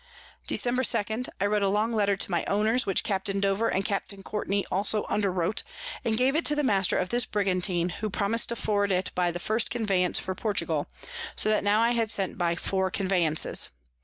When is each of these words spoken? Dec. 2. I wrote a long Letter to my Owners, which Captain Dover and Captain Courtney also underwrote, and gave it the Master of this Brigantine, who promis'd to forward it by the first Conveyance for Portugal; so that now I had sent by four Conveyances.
Dec. 0.47 1.07
2. 1.23 1.31
I 1.39 1.45
wrote 1.45 1.61
a 1.61 1.67
long 1.69 1.93
Letter 1.93 2.17
to 2.17 2.31
my 2.31 2.43
Owners, 2.45 2.87
which 2.87 3.03
Captain 3.03 3.39
Dover 3.39 3.69
and 3.69 3.85
Captain 3.85 4.23
Courtney 4.23 4.65
also 4.71 5.03
underwrote, 5.11 5.61
and 6.03 6.17
gave 6.17 6.35
it 6.35 6.43
the 6.45 6.63
Master 6.63 6.97
of 6.97 7.09
this 7.09 7.27
Brigantine, 7.27 7.89
who 7.89 8.09
promis'd 8.09 8.49
to 8.49 8.55
forward 8.55 8.91
it 8.91 9.11
by 9.13 9.29
the 9.29 9.37
first 9.37 9.69
Conveyance 9.69 10.17
for 10.17 10.33
Portugal; 10.33 10.89
so 11.35 11.49
that 11.49 11.63
now 11.63 11.81
I 11.81 11.91
had 11.91 12.09
sent 12.09 12.35
by 12.35 12.55
four 12.55 12.89
Conveyances. 12.89 13.69